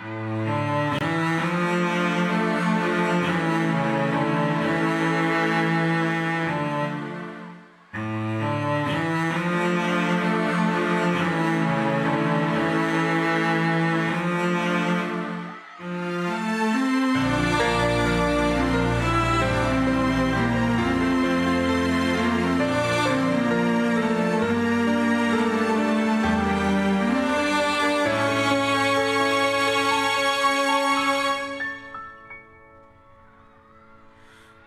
[0.00, 0.40] Mm-hmm.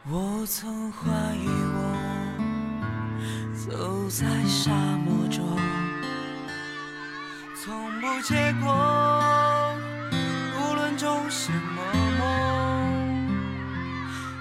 [0.10, 1.82] 我曾怀疑我
[3.54, 5.46] 走在沙漠中，
[7.54, 9.76] 从不结果，
[10.56, 11.82] 无论种什么
[12.20, 12.26] 梦。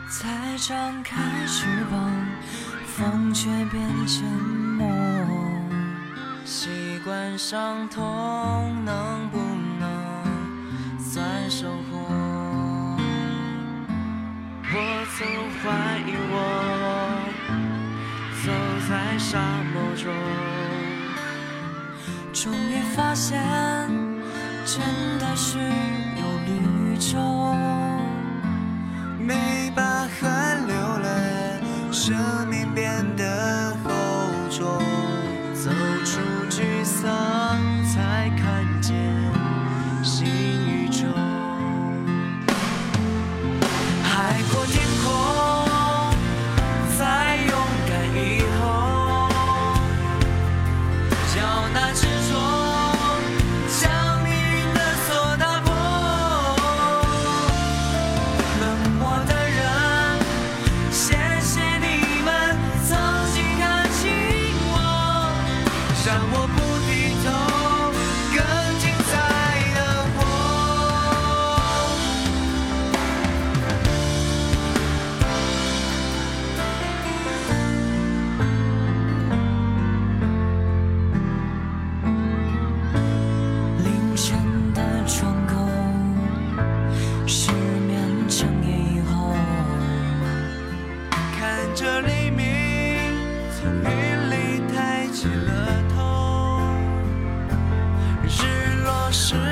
[0.08, 1.16] 才张开
[1.48, 2.12] 翅膀，
[2.86, 4.86] 风却变沉默。
[6.44, 8.04] 习惯伤痛，
[8.84, 9.35] 能不
[18.46, 18.52] 走
[18.88, 19.40] 在沙
[19.74, 20.14] 漠中，
[22.32, 23.42] 终于发现
[24.64, 24.78] 真
[25.18, 27.18] 的是有绿洲。
[29.18, 29.34] 没
[29.74, 32.16] 把汗流了，生
[32.48, 33.90] 命变得厚
[34.48, 34.80] 重。
[35.52, 35.72] 走
[36.04, 37.10] 出沮丧，
[37.92, 38.94] 才看见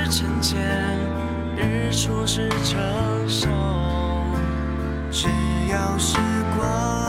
[0.05, 0.61] 是沉潜，
[1.57, 2.79] 日出是成
[3.27, 3.49] 熟，
[5.11, 5.29] 只
[5.71, 6.19] 要时
[6.59, 7.04] 光。